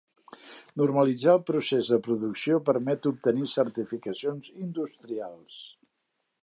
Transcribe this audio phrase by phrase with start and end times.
[0.81, 5.63] Normalitzar el procés de producció permet obtenir certificacions industrials.